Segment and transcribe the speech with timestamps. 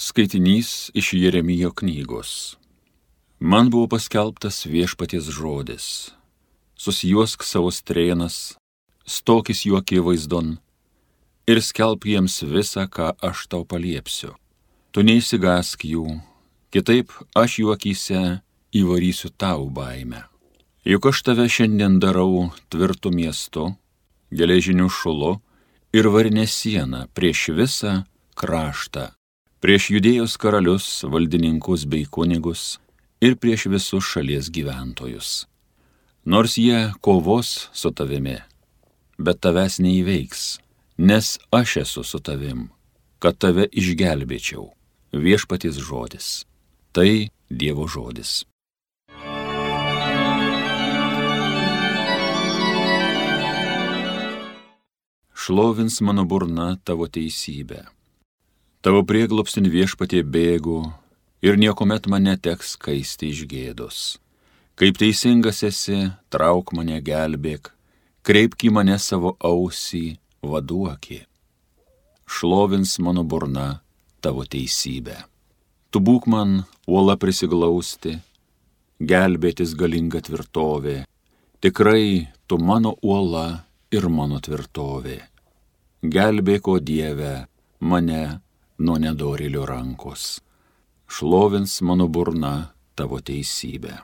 [0.00, 2.56] Skaitinys iš Jeremijo knygos.
[3.40, 5.86] Man buvo paskelbtas viešpaties žodis.
[6.78, 8.54] Susijuosk savo strėnas,
[9.02, 10.52] stokis jų akivaizdon
[11.50, 14.36] ir skelb jiems visą, ką aš tau paliepsiu.
[14.94, 16.06] Tu neįsigask jų,
[16.70, 18.22] kitaip aš jų akise
[18.70, 20.22] įvarysiu tau baimę.
[20.86, 23.74] Juk aš tave šiandien darau tvirtų miestu,
[24.30, 25.40] geležiniu šulu
[25.90, 28.04] ir varinė siena prieš visą
[28.38, 29.17] kraštą
[29.60, 32.78] prieš judėjos karalius, valdininkus bei kunigus
[33.20, 35.46] ir prieš visus šalies gyventojus.
[36.24, 38.36] Nors jie kovos su tavimi,
[39.18, 40.58] bet tavęs neįveiks,
[40.98, 42.68] nes aš esu su tavim,
[43.18, 44.68] kad tave išgelbėčiau.
[45.08, 46.44] Viešpatis žodis.
[46.92, 48.44] Tai Dievo žodis.
[55.32, 57.86] Šlovins mano burna tavo teisybę
[58.78, 60.84] Tavo prieglopstin viešpatie bėgu
[61.42, 63.98] ir niekuomet mane teks kaisti iš gėdos.
[64.78, 67.72] Kaip teisingas esi, trauk mane gelbėk,
[68.22, 71.24] kreipk į mane savo ausį, vaduokį.
[72.30, 73.80] Šlovins mano burna
[74.22, 75.18] tavo teisybę.
[75.90, 78.14] Tu būk man uola prisiglausti,
[79.02, 81.00] gelbėtis galinga tvirtovė.
[81.58, 85.18] Tikrai tu mano uola ir mano tvirtovė.
[86.06, 87.48] Gelbėko Dieve
[87.80, 88.38] mane
[88.78, 90.40] nuo nedorėlio rankos.
[91.08, 93.98] Šlovins mano burna tavo teisybę.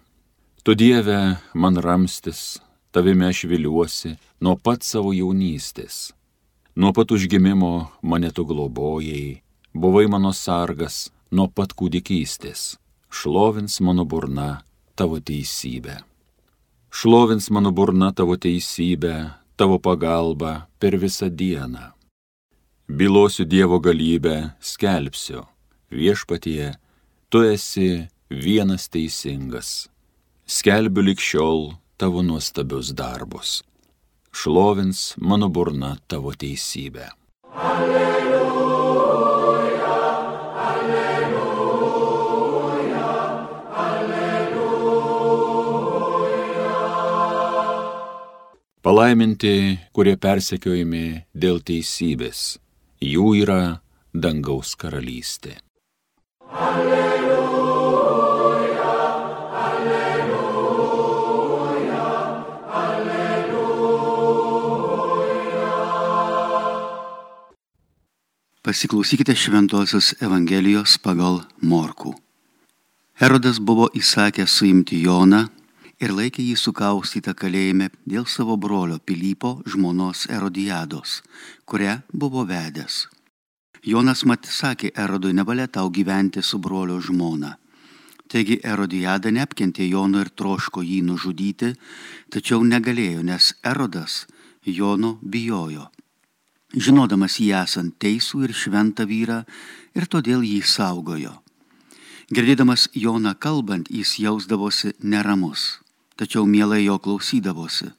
[0.65, 2.59] Tu Dieve, man ramstis,
[2.91, 6.15] tavime aš viliuosi nuo pat savo jaunystės.
[6.75, 9.43] Nuo pat užgimimo mane tu globojai,
[9.75, 12.75] buvai mano sargas nuo pat kūdikystės.
[13.15, 14.65] Šlovins mano burna
[14.99, 16.01] tavo teisybę.
[16.91, 19.15] Šlovins mano burna tavo teisybę,
[19.57, 21.94] tavo pagalba per visą dieną.
[22.89, 25.47] Bilosiu Dievo galybę, skelbsiu,
[25.91, 26.75] viešpatie,
[27.33, 29.89] tu esi vienas teisingas.
[30.45, 33.65] Skelbiu likščiol tavo nuostabius darbus.
[34.37, 37.09] Šlovins mano burna tavo teisybę.
[37.57, 38.29] Alleluja,
[40.69, 41.97] alleluja,
[43.87, 44.29] alleluja.
[48.85, 52.61] Palaiminti, kurie persekiojami dėl teisybės
[53.05, 53.81] jų yra
[54.15, 55.59] dangaus karalystė.
[56.55, 57.25] Alleluja,
[59.67, 60.91] alleluja,
[62.81, 64.05] alleluja.
[68.65, 72.15] Pasiklausykite Šventojios Evangelijos pagal Morkų.
[73.21, 75.49] Herodas buvo įsakęs suimti Joną
[76.03, 81.21] ir laikė jį sukaustytą kalėjime dėl savo brolio Pilypo žmonos Erodijados,
[81.65, 83.05] kurią buvo vedęs.
[83.85, 87.59] Jonas mat sakė Erodui, nevalia tau gyventi su brolio žmona.
[88.29, 91.75] Taigi Erodijada neapkentė Jono ir troško jį nužudyti,
[92.33, 94.25] tačiau negalėjo, nes Erodas
[94.65, 95.91] Jono bijojo.
[96.75, 99.45] Žinodamas jį esant teisų ir šventą vyrą
[99.95, 101.37] ir todėl jį saugojo.
[102.35, 105.84] Girdėdamas Joną kalbant, jis jausdavosi neramus
[106.17, 107.91] tačiau mielai jo klausydavosi.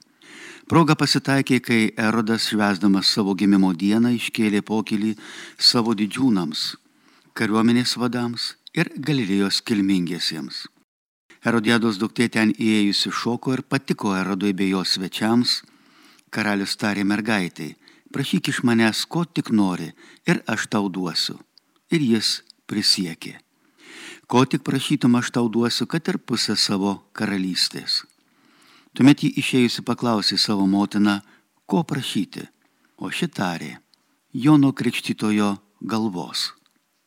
[0.66, 5.12] Proga pasitaikė, kai Erodas švesdamas savo gimimo dieną iškėlė pokylį
[5.58, 6.64] savo didžiūnams,
[7.38, 10.64] kariuomenės vadams ir Galilėjos kilmingiesiems.
[11.46, 15.60] Erodiados duktė ten įėjusi šoko ir patiko Erodui bei jos svečiams.
[16.34, 17.76] Karalius tarė mergaitai,
[18.10, 19.92] prašyk iš manęs, ko tik nori,
[20.26, 21.38] ir aš tau duosiu.
[21.94, 23.45] Ir jis prisiekė
[24.26, 28.02] ko tik prašytum aš tau duosiu, kad ir pusę savo karalystės.
[28.96, 31.20] Tuomet jį išėjusi paklausė savo motiną,
[31.66, 32.46] ko prašyti,
[32.98, 33.76] o šitarė
[34.36, 36.50] Jono krikštytojo galvos.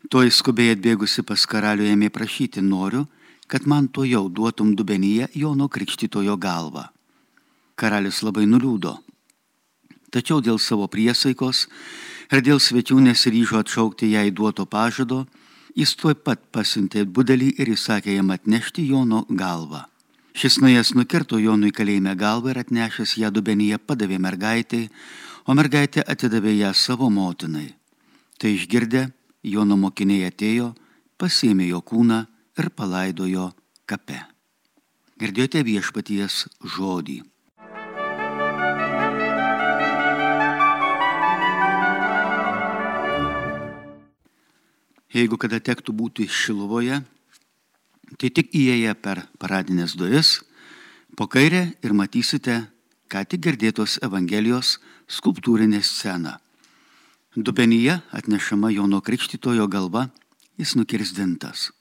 [0.09, 3.03] Tuoj skubiai atbėgusi pas karalių ėmė prašyti, noriu,
[3.51, 6.87] kad man to jau duotum dubenyje Jono krikštytojo galvą.
[7.75, 8.95] Karalius labai nuliūdo.
[10.09, 11.67] Tačiau dėl savo priesaikos
[12.33, 15.25] ir dėl svečių nesiryžo atšaukti jai duoto pažado,
[15.77, 19.85] Jis tuoj pat pasiuntė budelį ir įsakė jam atnešti Jono galvą.
[20.33, 24.87] Šis nuėjęs nukirto Jonui kalėjime galvą ir atnešęs ją dubenyje padavė mergaitai,
[25.45, 27.73] o mergaitė atidavė ją savo motinai.
[28.39, 29.09] Tai išgirdę,
[29.43, 30.73] Jono mokiniai atėjo,
[31.19, 32.19] pasėmė jo kūną
[32.59, 33.49] ir palaidojo
[33.85, 34.19] kape.
[35.19, 36.45] Girdėjote viešpaties
[36.75, 37.19] žodį.
[45.09, 46.99] Jeigu kada tektų būti Šilovoje,
[48.21, 50.43] tai tik įėję per paradinės duris,
[51.17, 52.67] po kairę ir matysite,
[53.09, 54.77] ką tik girdėtos Evangelijos
[55.09, 56.37] skulptūrinę sceną.
[57.35, 60.09] Dubenyje atnešama Jono Krikštitojo galva,
[60.61, 61.71] jis nukirsdintas.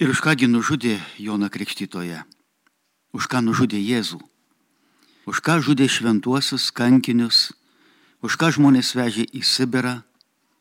[0.00, 2.24] Ir už kągi nužudė Joną Krikštytoje?
[3.12, 4.18] Už ką nužudė Jėzų?
[5.28, 7.52] Už ką žudė šventuosius kankinius?
[8.24, 10.00] Už ką žmonės vežė į Sibirą?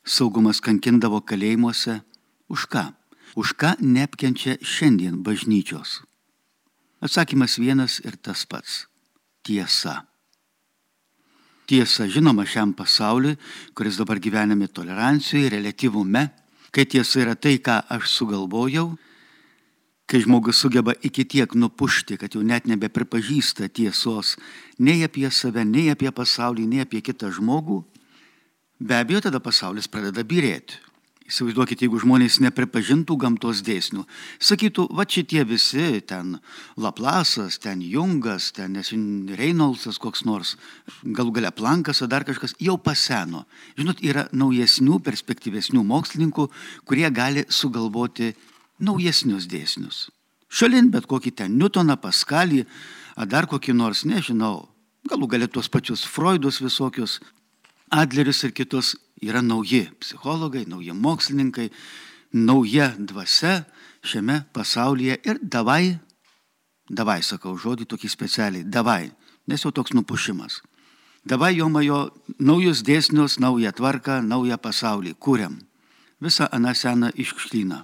[0.04, 2.02] Saugumas kankindavo kalėjimuose?
[2.52, 2.92] Už ką?
[3.40, 6.02] Už ką neapkenčia šiandien bažnyčios?
[7.00, 8.88] Atsakymas vienas ir tas pats-
[9.44, 10.04] tiesa.
[11.66, 13.38] Tiesa, žinoma, šiam pasauliui,
[13.74, 16.32] kuris dabar gyvename tolerancijoje, relativume,
[16.72, 18.98] kai tiesa yra tai, ką aš sugalvojau,
[20.06, 24.36] kai žmogus sugeba iki tiek nupušti, kad jau net nebepripažįsta tiesos
[24.80, 27.86] nei apie save, nei apie pasaulį, nei apie kitą žmogų,
[28.80, 30.80] be abejo, tada pasaulis pradeda birėti.
[31.24, 34.02] Įsivaizduokite, jeigu žmonės nepripažintų gamtos dėsnių,
[34.44, 36.36] sakytų, va šitie visi, ten
[36.76, 38.76] Laplasas, ten Jungas, ten
[39.40, 40.58] Reinoldsas koks nors,
[41.02, 43.46] galų gale Plankas ar dar kažkas, jau paseno.
[43.80, 46.50] Žinot, yra naujesnių, perspektyvesnių mokslininkų,
[46.84, 48.34] kurie gali sugalvoti
[48.84, 50.10] naujesnius dėsnius.
[50.54, 52.66] Šalin bet kokį ten Newtoną, Paskalį,
[53.16, 54.68] ar dar kokį nors, nežinau,
[55.08, 57.22] galų gale tuos pačius Freudus visokius,
[57.94, 61.70] Adleris ir kitus yra nauji psichologai, nauji mokslininkai,
[62.34, 63.68] nauja dvasia
[64.02, 66.00] šiame pasaulyje ir davai,
[66.90, 69.12] davai sakau žodį tokį specialiai, davai,
[69.46, 70.64] nes jau toks nupušimas.
[71.24, 72.10] Davai jo majo
[72.42, 75.62] naujus dėsnius, naują tvarką, naują pasaulį, kūriam.
[76.20, 77.78] Visą aną seną iškšlyną.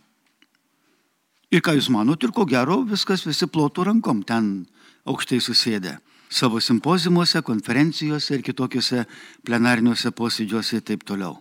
[1.53, 4.65] Ir ką jūs manote, ir ko gero viskas visi plotų rankom ten
[5.05, 9.05] aukštai susėdę savo simpozimuose, konferencijose ir kitokiuose
[9.45, 11.39] plenariniuose posėdžiuose ir taip toliau.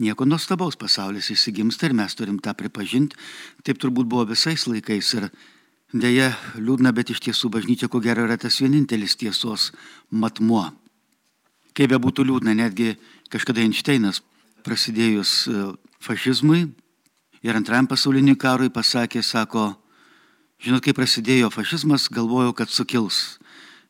[0.00, 3.14] Nieko nuostabaus pasaulis įsigimsta ir mes turim tą pripažinti.
[3.62, 5.28] Taip turbūt buvo visais laikais ir
[5.94, 9.70] dėja liūdna, bet iš tiesų bažnyčia ko gero yra tas vienintelis tiesos
[10.10, 10.72] matmuo.
[11.74, 12.96] Kaip be būtų liūdna, netgi
[13.30, 14.22] kažkada Einšteinas
[14.66, 15.62] prasidėjus e,
[16.02, 16.64] fašizmui
[17.44, 19.74] ir antrajam pasauliniui karui pasakė, sako,
[20.58, 23.36] žinot, kai prasidėjo fašizmas, galvojau, kad sukils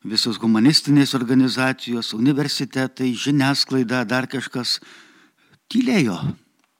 [0.05, 4.79] visos humanistinės organizacijos, universitetai, žiniasklaida, dar kažkas
[5.71, 6.17] tylėjo,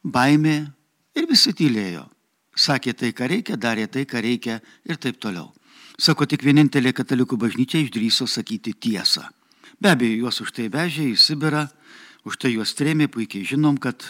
[0.04, 0.58] baimė
[1.18, 2.06] ir visi tylėjo.
[2.56, 5.50] Sakė tai, ką reikia, darė tai, ką reikia ir taip toliau.
[6.00, 9.26] Sako, tik vienintelė katalikų bažnyčia išdryso sakyti tiesą.
[9.80, 11.66] Be abejo, juos už tai vežė į Sibirą,
[12.24, 14.06] už tai juos trėmė, puikiai žinom, kad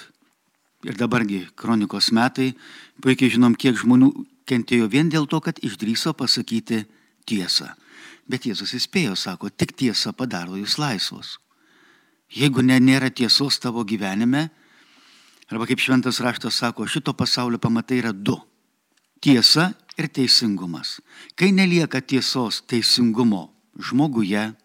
[0.86, 2.52] ir dabargi kronikos metai,
[3.02, 4.12] puikiai žinom, kiek žmonių
[4.46, 6.84] kentėjo vien dėl to, kad išdryso pasakyti
[7.26, 7.72] tiesą.
[8.26, 11.36] Bet Jėzus įspėjo, sako, tik tiesa padaro jūs laisvus.
[12.34, 14.48] Jeigu ne, nėra tiesos tavo gyvenime,
[15.52, 18.40] arba kaip šventas raštas sako, šito pasaulio pamatai yra du-
[19.22, 21.00] tiesa ir teisingumas.
[21.36, 24.56] Kai nelieka tiesos teisingumo žmoguje,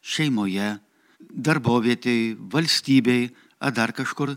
[0.00, 0.78] šeimoje,
[1.18, 3.30] darbovietėje, valstybei,
[3.60, 4.36] ar dar kažkur,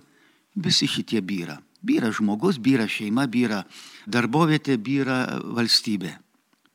[0.55, 1.61] visi šitie byra.
[1.81, 3.63] Byra žmogus, byra šeima, byra
[4.07, 6.17] darbovietė, byra valstybė.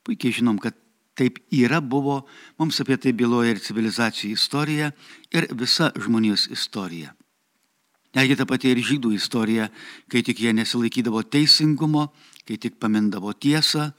[0.03, 0.75] Puikiai žinom, kad
[1.17, 2.21] Taip yra, buvo,
[2.61, 4.91] mums apie tai byloja ir civilizacijų istorija,
[5.33, 7.15] ir visa žmonijos istorija.
[8.17, 9.67] Netgi ta pati ir žydų istorija,
[10.09, 12.07] kai tik jie nesilaikydavo teisingumo,
[12.45, 13.89] kai tik pamindavo tiesą,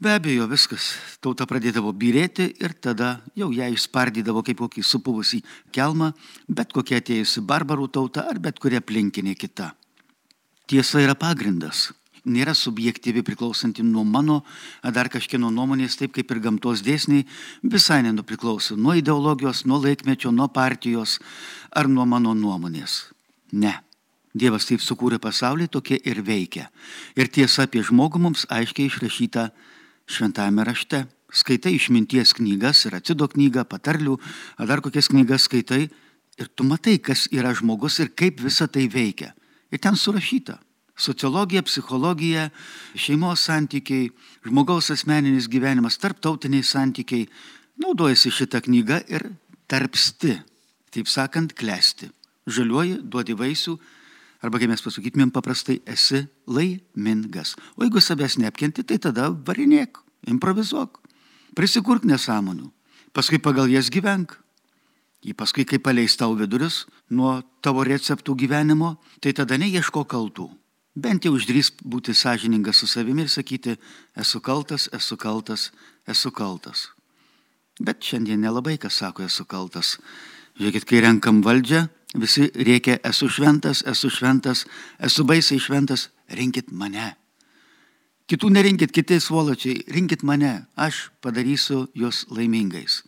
[0.00, 0.92] be abejo viskas,
[1.24, 5.42] tauta pradėdavo birėti ir tada jau ją išspardydavo kaip kokį supuvusį
[5.72, 6.12] kelmą,
[6.48, 9.72] bet kokia atėjusi barbarų tauta ar bet kuria aplinkinė kita.
[10.68, 11.90] Tiesa yra pagrindas
[12.26, 14.42] nėra subjektyvi priklausanti nuo mano
[14.82, 17.26] ar dar kažkieno nuomonės, taip kaip ir gamtos dėsniai,
[17.62, 21.18] visai nenupriklauso nuo ideologijos, nuo laikmečio, nuo partijos
[21.70, 23.06] ar nuo mano nuomonės.
[23.52, 23.78] Ne.
[24.36, 26.68] Dievas taip sukūrė pasaulį, tokie ir veikia.
[27.16, 29.48] Ir tiesa apie žmogų mums aiškiai išrašyta
[30.12, 31.06] šventame rašte.
[31.32, 34.18] Skaitai išminties knygas ir atsido knygą, patarlių,
[34.60, 35.86] ar dar kokias knygas skaitai
[36.36, 39.32] ir tu matai, kas yra žmogus ir kaip visa tai veikia.
[39.72, 40.60] Ir ten surašyta
[40.96, 42.48] sociologija, psichologija,
[42.96, 44.08] šeimos santykiai,
[44.46, 47.28] žmogaus asmeninis gyvenimas, tarptautiniai santykiai,
[47.82, 49.28] naudojasi šitą knygą ir
[49.68, 50.38] tarpsti,
[50.94, 52.08] taip sakant, klesti.
[52.46, 53.76] Žaliuoji, duodi vaisių,
[54.46, 57.56] arba kaip mes pasakytumėm paprastai, esi laimingas.
[57.76, 60.00] O jeigu savęs neapkenti, tai tada varinėk,
[60.30, 61.00] improvizuok,
[61.58, 62.70] prisikurk nesąmonių,
[63.12, 64.38] paskui pagal jas gyvenk.
[65.26, 70.46] Į paskui, kai paleis tau vidurius nuo tavo receptų gyvenimo, tai tada neieško kaltų
[70.96, 73.76] bent jau išdrys būti sąžiningas su savimi ir sakyti,
[74.16, 75.70] esu kaltas, esu kaltas,
[76.08, 76.88] esu kaltas.
[77.80, 79.96] Bet šiandien nelabai kas sako, esu kaltas.
[80.56, 81.82] Žiūrėkit, kai renkam valdžią,
[82.16, 84.64] visi reikia, esu šventas, esu šventas,
[84.96, 87.12] esu baisiai šventas, rinkit mane.
[88.26, 93.04] Kitų nerinkit, kiti svoločiai, rinkit mane, aš padarysiu jūs laimingais.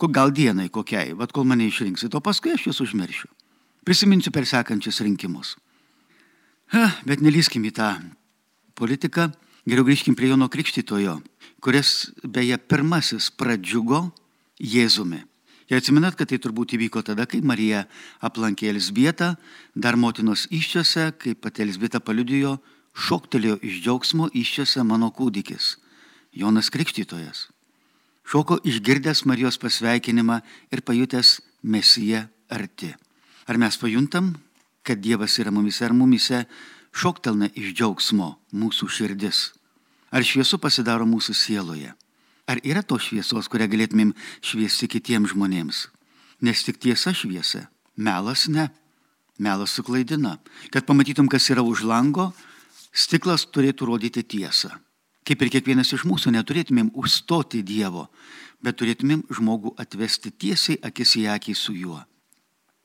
[0.00, 3.26] Gal dienai kokiai, vad kol mane išrinksit, o paskui aš jūs užmiršiu.
[3.84, 5.56] Prisiminsiu per sekančius rinkimus.
[6.70, 7.88] Bet nelyskim į tą
[8.78, 9.30] politiką,
[9.66, 11.16] geriau grįžkim prie Jono Krikštytojo,
[11.58, 14.06] kuris beje pirmasis pradžiugo
[14.62, 15.24] Jėzumi.
[15.70, 17.84] Ir atsimenat, kad tai turbūt įvyko tada, kai Marija
[18.26, 19.36] aplankė Elsbietą,
[19.74, 22.56] dar motinos iščiose, kai pati Elsbieta paliudijo,
[22.94, 25.76] šoktelėjo iš džiaugsmo iščiose mano kūdikis,
[26.34, 27.48] Jonas Krikštytojas.
[28.26, 32.92] Šoko išgirdęs Marijos pasveikinimą ir pajutęs Mesiją arti.
[33.50, 34.34] Ar mes pajuntam,
[34.90, 36.42] kad Dievas yra mumise ar mumise
[36.90, 39.52] šoktelna iš džiaugsmo mūsų širdis?
[40.10, 41.92] Ar šviesu pasidaro mūsų sieloje?
[42.50, 44.10] Ar yra to šviesos, kurią galėtumėm
[44.42, 45.84] šviesti kitiems žmonėms?
[46.42, 48.66] Nes tik tiesa šviesa, melas ne.
[49.38, 50.40] Melas suklaidina.
[50.74, 52.32] Kad pamatytum, kas yra už lango,
[52.90, 54.74] stiklas turėtų rodyti tiesą.
[55.22, 58.08] Kaip ir kiekvienas iš mūsų neturėtumėm užstoti Dievo,
[58.58, 62.00] bet turėtumėm žmogų atvesti tiesiai akis į akį su juo.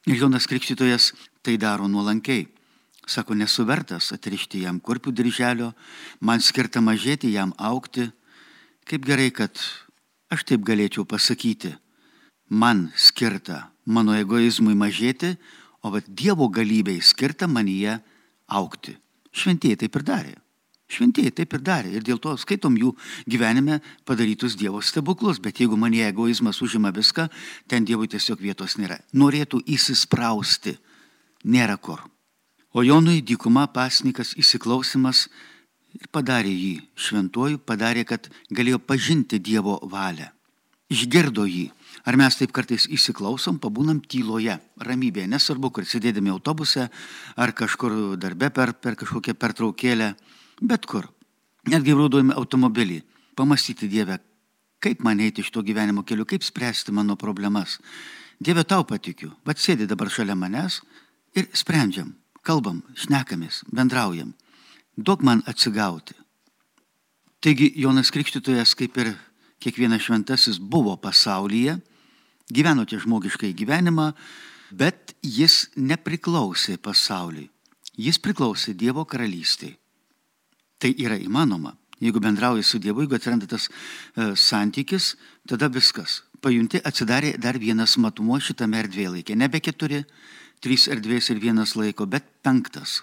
[0.05, 2.47] Ir Jonas Krikštytojas tai daro nuolankiai.
[3.05, 5.71] Sako, nesu vertas atrišti jam kurpių dirželio,
[6.21, 8.09] man skirta mažėti jam aukti,
[8.85, 9.57] Kaip gerai, kad
[10.29, 11.71] aš taip galėčiau pasakyti.
[12.53, 15.31] Man skirta mano egoizmui mažėti,
[15.81, 17.97] o vat Dievo galybei skirta manyje
[18.45, 18.93] aukti.
[19.33, 20.35] Šventieji taip ir darė.
[20.95, 22.93] Šventieji taip ir darė ir dėl to skaitom jų
[23.27, 27.27] gyvenime padarytus Dievo stebuklus, bet jeigu manie egoizmas užima viską,
[27.67, 29.01] ten Dievui tiesiog vietos nėra.
[29.13, 30.77] Norėtų įsisprausti,
[31.43, 32.03] nėra kur.
[32.75, 35.27] O Jonui dykuma pasnikas įsiklausimas
[35.95, 40.31] ir padarė jį šventuoju, padarė, kad galėjo pažinti Dievo valią.
[40.91, 41.69] Išgirdo jį.
[42.05, 46.89] Ar mes taip kartais įsiklausom, pabūnam tyloje, ramybėje, nesvarbu, kur sėdėdami autobuse
[47.39, 50.11] ar kažkur darbe per, per kažkokią pertraukėlę,
[50.61, 51.09] bet kur.
[51.65, 53.01] Netgi raudojame automobilį,
[53.35, 54.19] pamastyti Dievę,
[54.79, 57.79] kaip man eiti iš to gyvenimo keliu, kaip spręsti mano problemas.
[58.39, 60.81] Dieve tau patikiu, bet sėdi dabar šalia manęs
[61.35, 62.13] ir sprendžiam,
[62.45, 64.35] kalbam, šnekamės, bendraujam
[64.97, 66.15] duok man atsigauti.
[67.39, 69.13] Taigi Jonas Krikštytojas, kaip ir
[69.61, 71.77] kiekvienas šventasis, buvo pasaulyje,
[72.49, 74.13] gyveno tie žmogiškai gyvenimą,
[74.71, 77.49] bet jis nepriklausė pasauliui.
[77.95, 79.75] Jis priklausė Dievo karalystiai.
[80.85, 81.71] Tai yra įmanoma.
[81.97, 85.15] Jeigu bendrauji su Dievu, jeigu atsiranda tas e, santykis,
[85.49, 86.19] tada viskas.
[86.45, 89.33] Pajunti, atsidarė dar vienas matumo šitame erdvėlaikė.
[89.33, 90.03] Nebe keturi,
[90.61, 92.99] trys erdvės ir vienas laiko, bet penktas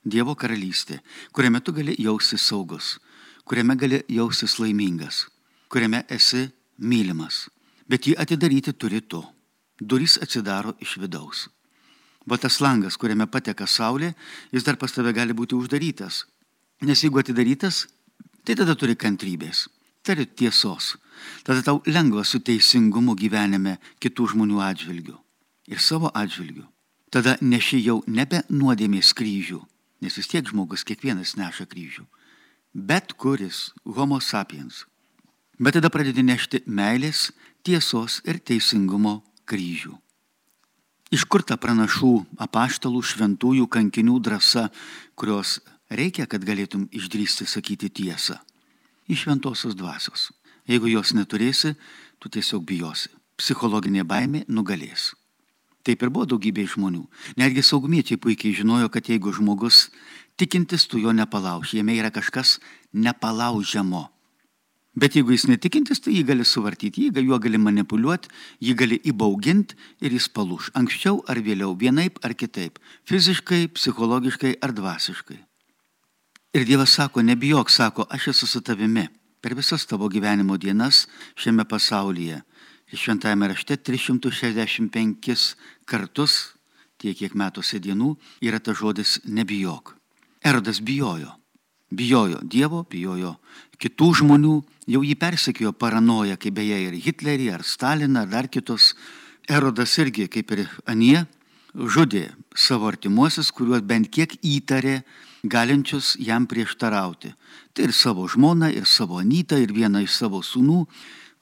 [0.00, 1.02] Dievo karalystė,
[1.36, 2.94] kuriame tu gali jaustis saugus,
[3.44, 5.26] kuriame gali jaustis laimingas,
[5.68, 6.46] kuriame esi
[6.78, 7.50] mylimas.
[7.84, 9.20] Bet jį atidaryti turi tu.
[9.76, 11.50] Durys atsidaro iš vidaus.
[12.24, 14.14] Bet tas langas, kuriame pateka saulė,
[14.56, 16.22] jis dar pas tave gali būti uždarytas.
[16.84, 17.86] Nes jeigu atidarytas,
[18.44, 19.66] tai tada turi kantrybės,
[20.04, 20.96] turi tiesos.
[21.46, 25.16] Tada tau lengva su teisingumu gyvenime kitų žmonių atžvilgių
[25.72, 26.66] ir savo atžvilgių.
[27.10, 29.62] Tada neši jau nebe nuodėmės kryžių,
[30.04, 32.04] nes vis tiek žmogus kiekvienas neša kryžių.
[32.76, 34.84] Bet kuris, homo sapiens.
[35.56, 37.30] Bet tada pradedi nešti meilės,
[37.64, 39.94] tiesos ir teisingumo kryžių.
[41.14, 44.66] Iš kur ta pranašų, apaštalų, šventųjų, kankinių drąsa,
[45.14, 48.40] kurios reikia, kad galėtum išdrysti sakyti tiesą?
[49.06, 50.32] Iš šventosios dvasios.
[50.66, 51.76] Jeigu jos neturėsi,
[52.18, 53.12] tu tiesiog bijosi.
[53.38, 55.12] Psichologinė baimė nugalės.
[55.86, 57.04] Taip ir buvo daugybė žmonių.
[57.38, 59.86] Netgi saugumiečiai puikiai žinojo, kad jeigu žmogus
[60.34, 61.78] tikintis, tu jo nepalauži.
[61.78, 62.56] Jame yra kažkas
[62.90, 64.08] nepalaužiamo.
[64.96, 68.32] Bet jeigu jis netikintis, tai jį gali suvartyti, jį juo gali manipuliuoti,
[68.64, 70.72] jį gali įbauginti ir jis palūš.
[70.74, 72.80] Anksčiau ar vėliau, vienaip ar kitaip.
[73.04, 75.36] Fiziškai, psichologiškai ar dvasiškai.
[76.56, 79.04] Ir Dievas sako, nebijok, sako, aš esu su tavimi
[79.40, 81.04] per visas tavo gyvenimo dienas
[81.36, 82.40] šiame pasaulyje
[82.96, 86.54] šventajame rašte 365 kartus,
[86.96, 89.96] tiek kiek metuose dienų, yra ta žodis nebijok.
[90.44, 91.34] Erodas bijojo.
[91.90, 93.36] Bijojo Dievo, bijojo
[93.78, 94.54] kitų žmonių,
[94.88, 98.94] jau jį persekiojo paranoja, kaip beje ir Hitlerį, ar Staliną, ar dar kitus.
[99.46, 101.26] Erodas irgi, kaip ir Anie,
[101.74, 105.02] žudė savo artimuosius, kuriuos bent kiek įtarė,
[105.48, 107.32] galinčius jam prieštarauti.
[107.72, 110.84] Tai ir savo žmoną, ir savo anytą, ir vieną iš savo sūnų,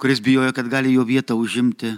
[0.00, 1.94] kuris bijojo, kad gali jo vietą užimti.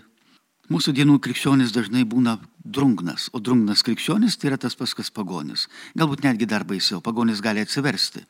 [0.67, 5.69] Mūsų dienų krikščionis dažnai būna drungnas, o drungnas krikščionis tai yra tas paskas pagonis.
[5.95, 8.25] Galbūt netgi dar baisiau, pagonis gali atsiversti.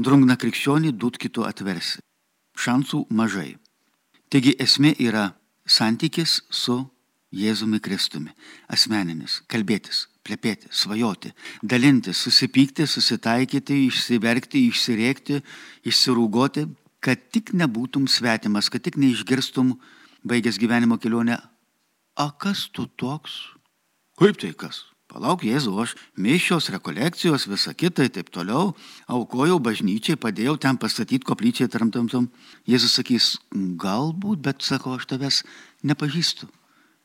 [0.00, 2.00] Drungna krikščionį dūt kitų atversi.
[2.56, 3.58] Šansų mažai.
[4.32, 5.34] Taigi esmė yra
[5.68, 6.78] santykis su
[7.32, 8.32] Jėzumi Kristumi.
[8.72, 15.40] Asmeninis, kalbėtis, plepėti, svajoti, dalintis, susipykti, susitaikyti, išsiverkti, išsirėkti,
[15.88, 16.66] išsirūgoti,
[17.02, 19.74] kad tik nebūtum svetimas, kad tik neišgirstum,
[20.22, 21.40] baigęs gyvenimo kelionę,
[22.14, 23.40] a kas tu toks?
[24.20, 24.84] Kaip tai kas?
[25.12, 28.70] Palauk, Jėzu, aš mišios, rekolekcijos, visa kita taip toliau,
[29.12, 32.30] aukojau bažnyčiai, padėjau ten pastatyti koplyčiai tramtamtam.
[32.64, 35.42] Jėzus sakys, galbūt, bet sako, aš tavęs
[35.84, 36.48] nepažįstu.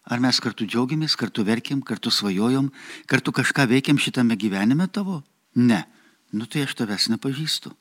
[0.08, 2.70] Ar mes kartu džiaugiamės, kartu verkiam, kartu svajojom,
[3.12, 5.22] kartu kažką veikiam šitame gyvenime tavo?
[5.56, 5.84] Ne.
[6.32, 7.74] Nu tai aš tavęs nepažįstu.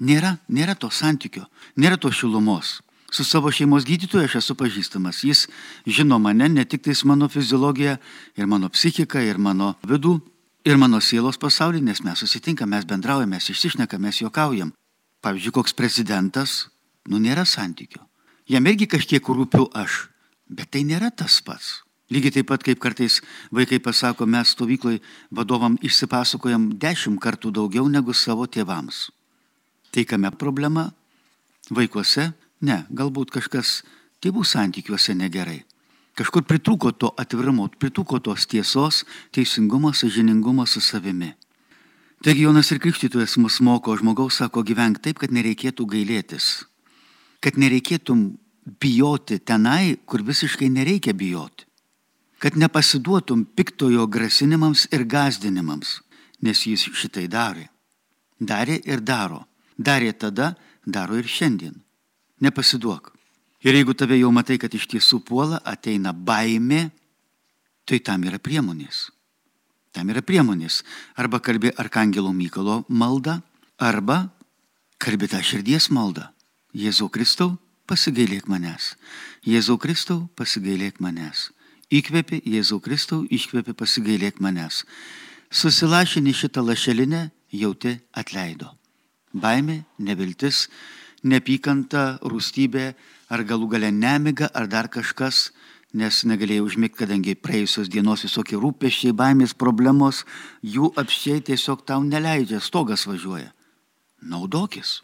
[0.00, 1.46] Nėra, nėra to santykio,
[1.80, 2.80] nėra to šilumos.
[3.12, 5.22] Su savo šeimos gydytoju aš esu pažįstamas.
[5.24, 5.46] Jis
[5.86, 7.96] žino mane, ne tik tais mano fiziologiją,
[8.36, 10.18] ir mano psichiką, ir mano vidų,
[10.66, 14.74] ir mano sielos pasaulį, nes mes susitinkame, mes bendraujame, mes išsišnekame, mes juokaujam.
[15.24, 16.66] Pavyzdžiui, koks prezidentas,
[17.08, 18.02] nu nėra santykio.
[18.50, 20.08] Jam irgi kažkiek rūpiu aš,
[20.48, 21.82] bet tai nėra tas pats.
[22.10, 23.18] Lygiai taip pat, kaip kartais
[23.50, 25.00] vaikai pasako, mes stovyklai
[25.34, 29.08] vadovam išsipasakojam dešimt kartų daugiau negu savo tėvams.
[29.90, 30.92] Tai kame problema?
[31.70, 32.30] Vaikuose
[32.64, 33.82] Ne, galbūt kažkas
[34.24, 35.64] tėvų santykiuose negerai.
[36.16, 39.02] Kažkur pritruko to atvirumo, pritruko tos tiesos,
[39.36, 41.34] teisingumo, sažiningumo su savimi.
[42.24, 46.64] Taigi Jonas ir Krikštytojas mus moko, žmogaus sako, gyvenk taip, kad nereikėtų gailėtis.
[47.44, 51.64] Kad nereikėtum bijoti tenai, kur visiškai nereikia bijoti.
[52.38, 56.00] Kad nepasiduotum piktojo grasinimams ir gazdinimams,
[56.42, 57.70] nes jis šitai darė.
[58.40, 59.46] Darė ir daro.
[59.78, 60.54] Darė tada,
[60.84, 61.86] daro ir šiandien
[62.40, 63.12] nepasiduok.
[63.64, 66.90] Ir jeigu tave jau matai, kad iš tiesų puola, ateina baimė,
[67.88, 69.08] tai tam yra priemonės.
[69.96, 70.82] Tam yra priemonės.
[71.16, 73.40] Arba kalbė Arkangelo Mykolo maldą,
[73.80, 74.26] arba
[75.02, 76.28] kalbė tą širdies maldą.
[76.76, 77.56] Jėzau Kristau,
[77.86, 78.94] pasigailėk manęs.
[79.46, 81.50] Jėzau Kristau, pasigailėk manęs.
[81.90, 84.82] Įkvėpi Jėzau Kristau, iškvėpi pasigailėk manęs.
[85.50, 88.72] Susilašinį šitą lašelinę jauti atleido.
[89.36, 90.66] Baimė, neviltis,
[91.22, 92.92] nepykanta, rūstybė,
[93.30, 95.50] ar galų gale nemiga, ar dar kažkas,
[95.96, 100.24] nes negalėjau užmigti, kadangi praėjusios dienos visokie rūpeščiai, baimės, problemos,
[100.62, 103.52] jų apščiai tiesiog tau neleidžia, stogas važiuoja.
[104.26, 105.00] Naudokis.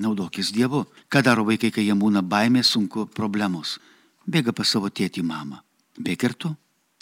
[0.00, 0.86] Naudokis Dievu.
[1.12, 3.78] Ką daro vaikai, kai jie būna baimės, sunku problemos?
[4.26, 5.60] Bėga pas savo tėtį mamą.
[6.00, 6.54] Bėg ir tu.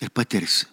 [0.03, 0.67] Ir patirsi.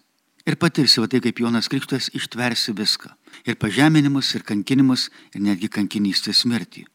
[0.45, 3.09] Ir patirsi, va tai kaip Jonas Krikštas, ištversi viską.
[3.49, 6.85] Ir pažeminimus, ir kankinimus, ir netgi kankinystės mirtį.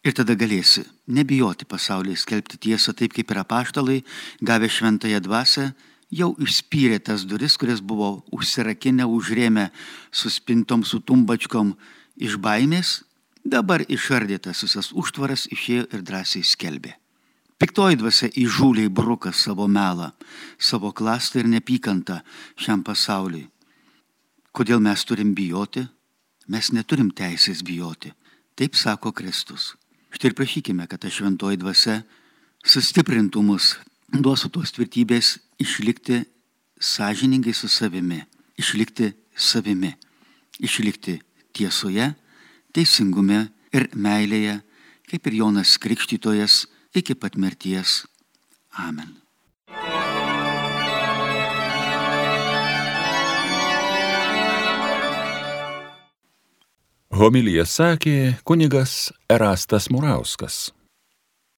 [0.00, 3.98] Ir tada galėsi nebijoti pasaulyje skelbti tiesą taip kaip ir apaštalai,
[4.40, 5.66] gavę šventąją dvasę,
[6.10, 9.68] jau išspyrė tas duris, kurias buvo užsirakinę, užrėmę
[10.10, 11.74] su spintom, su tumbačkom
[12.16, 13.00] iš baimės,
[13.44, 16.94] dabar išardytas visas užtvaras išėjo ir drąsiai skelbė.
[17.60, 20.12] Piktoji dvasia įžūliai bruka savo melą,
[20.56, 22.22] savo klastą ir nepykantą
[22.56, 23.50] šiam pasauliui.
[24.56, 25.84] Kodėl mes turim bijoti?
[26.48, 28.14] Mes neturim teisės bijoti.
[28.56, 29.74] Taip sako Kristus.
[30.10, 32.00] Štai ir prašykime, kad ta šventoji dvasia
[32.66, 33.76] sustiprintų mus,
[34.10, 36.24] duosų tos tvirtybės išlikti
[36.80, 38.24] sąžiningai su savimi,
[38.58, 39.92] išlikti savimi,
[40.58, 41.20] išlikti
[41.54, 42.08] tiesoje,
[42.74, 44.60] teisingume ir meilėje,
[45.10, 48.04] kaip ir Jonas Krikštytojas iki pat mirties.
[48.78, 49.16] Amen.
[57.10, 58.16] Homilyje sakė
[58.48, 60.70] kunigas Erastas Murauskas.